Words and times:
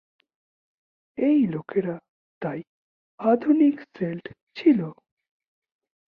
এই 1.17 1.39
লোকেরা 1.47 1.95
তাই 2.41 2.59
আধুনিক 3.19 3.75
সেল্ট 3.95 4.25
ছিল। 4.55 4.79